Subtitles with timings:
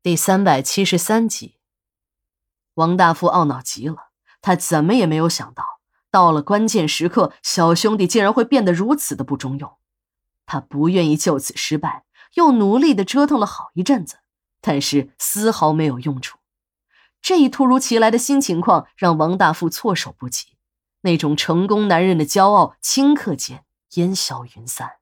[0.00, 1.56] 第三百七十三集，
[2.74, 4.10] 王大富懊恼极了，
[4.40, 9.76] 他怎么也没有想到，到了关键时刻，小兄弟竟然会变得如此的不中用。
[10.46, 14.20] 他不愿意就此失败，又努力的折腾了好一阵子，
[14.60, 16.38] 但是丝毫没有用处。
[17.20, 20.56] 这一突如其来的新情况让王大富措手不及，
[21.00, 24.92] 那种成功男人的骄傲顷刻间烟消云散。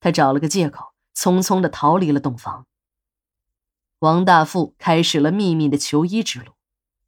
[0.00, 2.66] 他找了个借口，匆匆的逃离了洞房。
[4.06, 6.52] 王大富开始了秘密的求医之路，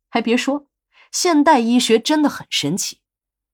[0.09, 0.66] 还别说，
[1.12, 2.98] 现代医学真的很神奇。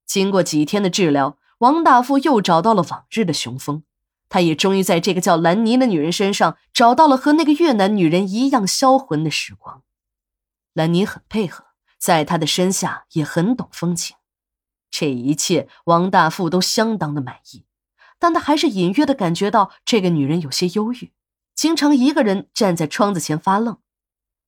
[0.06, 3.82] 经过几天的治疗，王大富又找到了往日的雄风，
[4.30, 9.82] 他也终于在这个叫兰妮的女人身上找到了和那个越南女人一样销魂的时光。
[10.73, 11.66] 兰妮很配合，
[11.98, 14.16] 在他的身下也很懂风情，
[14.90, 17.66] 这一切王大富都相当的满意，
[18.18, 21.12] 但他还是隐约的感觉到这个女人有些忧郁。
[21.54, 23.78] 经常一个人站在窗子前发愣，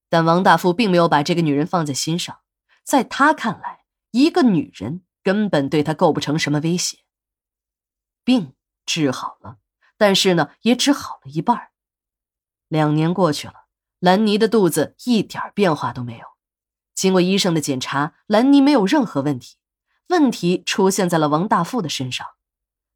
[0.08, 2.40] 但王大富并没有把这个女人放在心上。
[2.84, 6.98] 在他看来，一个女人根本对他构不成什么威胁。
[8.24, 9.58] 病治好了，
[9.96, 11.68] 但是呢，也只好了一半。
[12.68, 13.66] 两年过去了，
[14.00, 16.26] 兰妮的肚子一点变化都没有。
[16.94, 19.56] 经过医生的检查，兰妮没有任何问题。
[20.08, 22.26] 问题出现在了王大富的身上。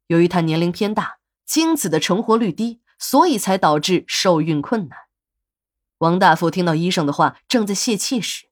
[0.07, 2.80] 由于他年龄偏大，精子的成活率低。
[3.01, 4.97] 所以才导致受孕困难。
[5.97, 8.45] 王大富听到医生的话，正在泄气时，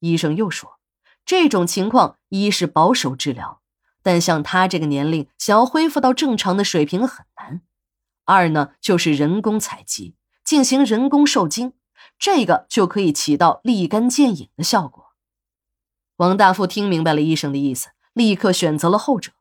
[0.00, 0.78] 医生又说
[1.24, 3.62] ：“这种情况一是保守治疗，
[4.02, 7.60] 但像他这个年龄，想要恢复到正常的水平很难；
[8.24, 11.72] 二呢，就是人工采集，进行人工受精，
[12.18, 15.14] 这个就可以起到立竿见影的效果。”
[16.16, 19.32] 王大富听明白了医生的意思，立刻选择了后者。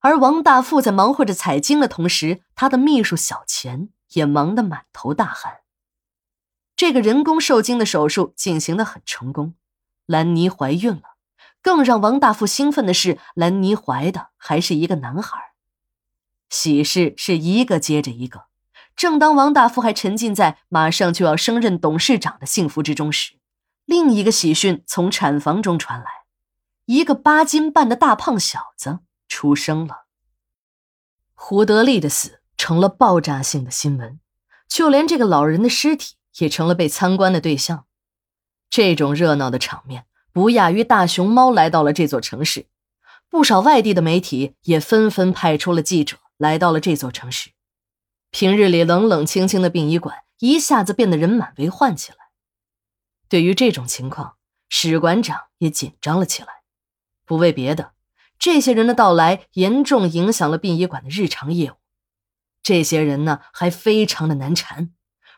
[0.00, 5.58] 而王大富在忙活着采精的同时，他的秘书小钱也忙得满头大汗。
[6.76, 9.54] 这个人工受精的手术进行的很成功，
[10.06, 11.02] 兰妮怀孕了。
[11.60, 15.54] 更让王大富兴奋的是，兰妮怀的还是一个男孩。
[16.48, 18.44] 喜事是一个接着一个。
[18.94, 23.34] 正当王大富还沉浸在马上就要升任董事长的幸福之中时，
[23.84, 26.06] 另一个喜讯从产房中传来：
[26.86, 29.00] 一个八斤半的大胖小子。
[29.38, 30.06] 出生了。
[31.32, 34.18] 胡德利的死成了爆炸性的新闻，
[34.66, 37.86] 就连这个老人的尸体也成了被参观的对象。
[38.68, 42.66] 这种热闹的场面不亚于大熊猫来到了这座城市。
[43.28, 47.50] 不少外地的媒体也纷纷派出了记者来到了这座城市。
[48.32, 52.18] 平日里冷冷清清的殡仪馆一下子变得人满为患起来。
[53.28, 54.34] 对于这种情况，
[54.68, 56.48] 史馆长也紧张了起来，
[57.24, 57.92] 不为别的。
[58.38, 61.74] 这些人的到来严重影响了殡仪馆的日常业务。
[62.62, 64.90] 这些人呢，还非常的难缠。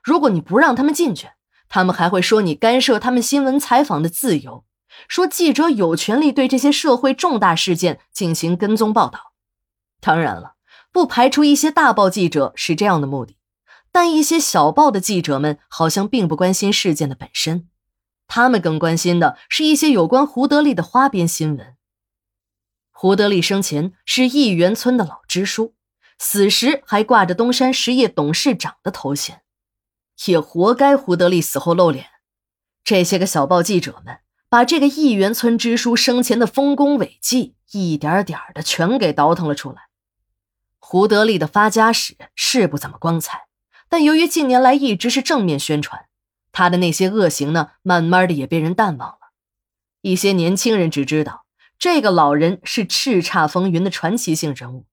[0.03, 1.28] 如果你不让他们进去，
[1.69, 4.65] 他们还会说你干涉他们新闻采访的自由，
[5.06, 9.33] 说记者有权利对这些社会重大事件进行跟踪报道。
[10.00, 10.55] 当然了，
[10.91, 13.37] 不排除一些大报记者是这样的目的，
[13.93, 17.69] 但一些小报的记者们好像并不关心事件的本身，
[18.27, 21.77] 他们更关心的是一些有关胡德利的花边新闻。
[23.03, 25.75] 胡德利生前是义园村的老支书，
[26.19, 29.41] 死时还挂着东山实业董事长的头衔，
[30.27, 32.09] 也活该胡德利死后露脸。
[32.84, 34.19] 这些个小报记者们
[34.50, 39.89] 把这个义园村支书生前的丰功伟绩一点点的全给倒腾了出来。
[40.78, 43.47] 胡德利的发家史是不怎么光彩，
[43.89, 46.05] 但由于近年来一直是正面宣传，
[46.53, 49.33] 他的那些恶行呢，慢慢的也被人淡忘了。
[50.03, 51.40] 一些年轻人只知道。
[51.80, 54.84] 这个老人是叱咤风云的传奇性人物，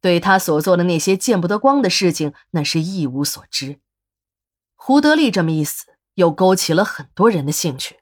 [0.00, 3.78] 对他所做的那些见不得光的事情，那是一无所知。
[4.74, 5.84] 胡德利这么一死，
[6.14, 7.98] 又勾起了很多人的兴趣，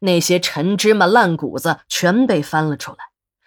[0.00, 2.96] 那些陈芝麻烂谷子全被翻了出来。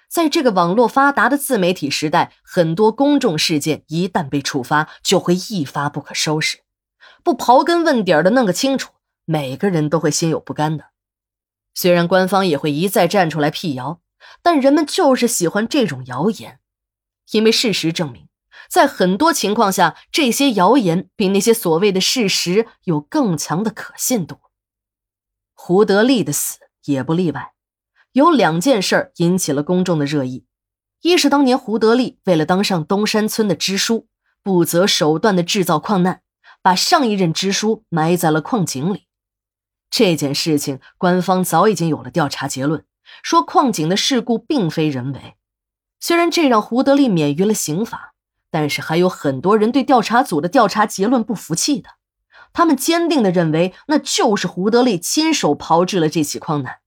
[0.07, 6.59] 在这个网络发达的自媒体时代，很多公众事件一旦被触发，就会一发不可收拾。
[7.23, 8.93] 不刨根问底儿的弄个清楚，
[9.25, 10.85] 每个人都会心有不甘的。
[11.73, 14.01] 虽然官方也会一再站出来辟谣。
[14.41, 16.59] 但人们就是喜欢这种谣言，
[17.31, 18.27] 因为事实证明，
[18.69, 24.37] 在很多情况下，这些谣言比那些所谓的事实有更强的可信度。
[25.53, 27.53] 胡德利的死也不例外，
[28.11, 30.45] 有两件事引起了公众的热议：
[31.01, 34.07] 一是当年胡德利为了当上东山村的支书，
[34.43, 36.21] 不择手段的制造矿难，
[36.61, 39.07] 把上一任支书埋在了矿井里。
[39.89, 42.85] 这件事情，官方早已经有了调查结论。
[43.23, 45.35] 说矿井的事故并非人为，
[45.99, 48.13] 虽然这让胡德利免于了刑罚，
[48.51, 51.91] 但是还有很多人对调查组的调查结论不服气的。
[52.53, 56.77] 他们坚定的认为那就是胡德利亲手炮制了这起矿难。